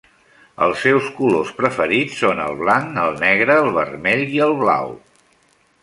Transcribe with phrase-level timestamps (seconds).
[0.67, 4.99] Els seus colors preferits són el blanc, el negre, el vermell i el blau.